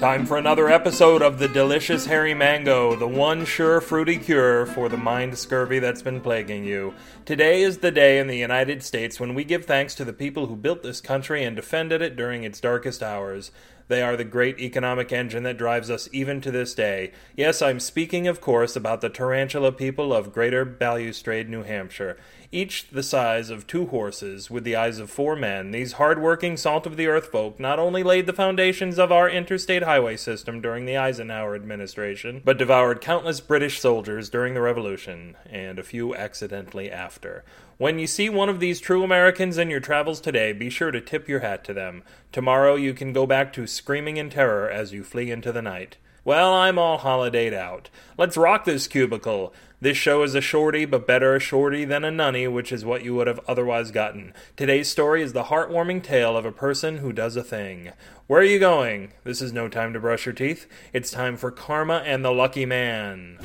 [0.00, 4.88] Time for another episode of the delicious hairy mango, the one sure fruity cure for
[4.88, 6.94] the mind scurvy that's been plaguing you.
[7.26, 10.46] Today is the day in the United States when we give thanks to the people
[10.46, 13.50] who built this country and defended it during its darkest hours.
[13.90, 17.10] They are the great economic engine that drives us even to this day.
[17.36, 22.16] Yes, I'm speaking, of course, about the tarantula people of Greater Balustrade, New Hampshire.
[22.52, 27.32] Each the size of two horses, with the eyes of four men, these hard-working, salt-of-the-earth
[27.32, 32.42] folk not only laid the foundations of our interstate highway system during the Eisenhower administration,
[32.44, 37.44] but devoured countless British soldiers during the Revolution, and a few accidentally after.
[37.78, 41.00] When you see one of these true Americans in your travels today, be sure to
[41.00, 42.02] tip your hat to them.
[42.32, 45.96] Tomorrow you can go back to screaming in terror as you flee into the night.
[46.24, 47.90] Well, I'm all holidayed out.
[48.16, 49.52] Let's rock this cubicle.
[49.80, 53.02] This show is a shorty, but better a shorty than a nunny, which is what
[53.02, 54.32] you would have otherwise gotten.
[54.54, 57.92] Today's story is the heartwarming tale of a person who does a thing.
[58.26, 59.12] Where are you going?
[59.24, 60.66] This is no time to brush your teeth.
[60.92, 63.38] It's time for Karma and the Lucky Man.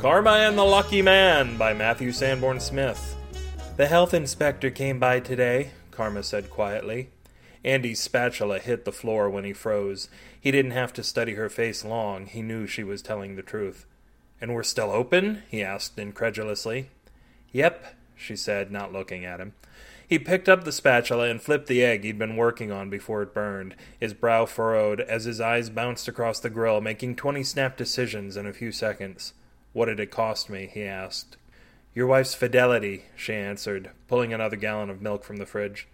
[0.00, 3.16] Karma and the Lucky Man by Matthew Sanborn Smith.
[3.82, 7.08] The health inspector came by today, Karma said quietly.
[7.64, 10.08] Andy's spatula hit the floor when he froze.
[10.40, 12.26] He didn't have to study her face long.
[12.26, 13.84] He knew she was telling the truth.
[14.40, 15.42] And we're still open?
[15.48, 16.90] he asked incredulously.
[17.50, 19.52] Yep, she said, not looking at him.
[20.06, 23.34] He picked up the spatula and flipped the egg he'd been working on before it
[23.34, 23.74] burned.
[23.98, 28.46] His brow furrowed as his eyes bounced across the grill, making twenty snap decisions in
[28.46, 29.32] a few seconds.
[29.72, 30.70] What did it cost me?
[30.72, 31.36] he asked.
[31.94, 35.88] Your wife's fidelity, she answered, pulling another gallon of milk from the fridge.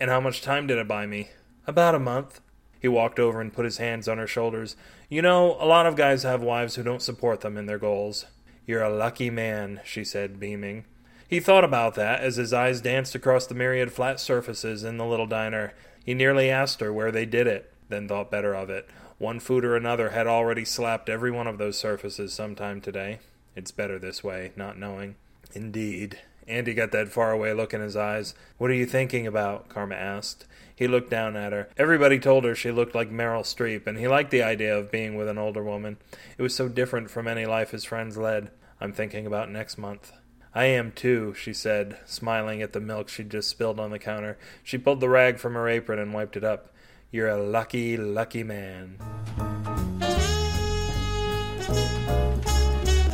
[0.00, 1.30] And how much time did it buy me?
[1.66, 2.40] About a month.
[2.80, 4.74] He walked over and put his hands on her shoulders.
[5.08, 8.26] You know, a lot of guys have wives who don't support them in their goals.
[8.66, 10.86] You're a lucky man, she said, beaming.
[11.28, 15.06] He thought about that as his eyes danced across the myriad flat surfaces in the
[15.06, 15.72] little diner.
[16.04, 18.88] He nearly asked her where they did it, then thought better of it.
[19.18, 23.20] One food or another had already slapped every one of those surfaces sometime today.
[23.54, 25.14] It's better this way, not knowing.
[25.52, 26.18] Indeed.
[26.46, 28.34] Andy got that faraway look in his eyes.
[28.58, 29.68] What are you thinking about?
[29.68, 30.46] Karma asked.
[30.76, 31.68] He looked down at her.
[31.76, 35.16] Everybody told her she looked like Meryl Streep, and he liked the idea of being
[35.16, 35.96] with an older woman.
[36.36, 38.50] It was so different from any life his friends led.
[38.80, 40.12] I'm thinking about next month.
[40.54, 44.38] I am too, she said, smiling at the milk she'd just spilled on the counter.
[44.62, 46.70] She pulled the rag from her apron and wiped it up.
[47.10, 48.98] You're a lucky, lucky man.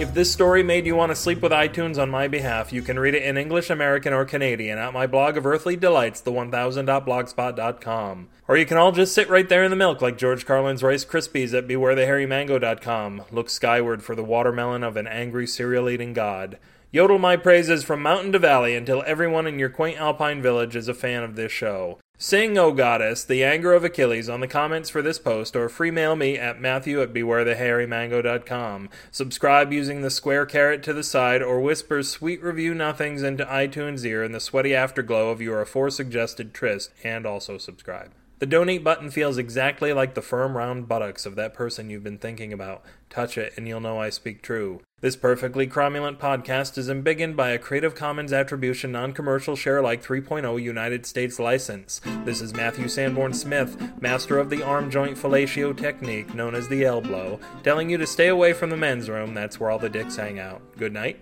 [0.01, 2.99] If this story made you want to sleep with iTunes on my behalf, you can
[2.99, 8.29] read it in English, American, or Canadian at my blog of earthly delights, the1000.blogspot.com.
[8.49, 11.05] Or you can all just sit right there in the milk like George Carlin's Rice
[11.05, 13.25] Krispies at bewarethehairymango.com.
[13.31, 16.57] Look skyward for the watermelon of an angry cereal eating god.
[16.91, 20.89] Yodel my praises from mountain to valley until everyone in your quaint alpine village is
[20.89, 21.99] a fan of this show.
[22.23, 25.91] Sing, O goddess, the anger of Achilles on the comments for this post or free
[25.91, 28.91] mail me at matthew at bewarethehairymango.com.
[29.11, 34.05] Subscribe using the square carrot to the side or whisper sweet review nothings into iTunes'
[34.05, 38.11] ear in the sweaty afterglow of your aforesuggested tryst and also subscribe.
[38.39, 42.19] The donate button feels exactly like the firm round buttocks of that person you've been
[42.19, 42.83] thinking about.
[43.09, 44.83] Touch it and you'll know I speak true.
[45.03, 51.07] This perfectly cromulent podcast is embiggened by a Creative Commons Attribution Non-Commercial Share-alike 3.0 United
[51.07, 52.03] States license.
[52.27, 56.85] This is Matthew Sanborn Smith, master of the arm joint fellatio technique known as the
[56.85, 59.33] elbow, telling you to stay away from the men's room.
[59.33, 60.61] That's where all the dicks hang out.
[60.77, 61.19] Good night.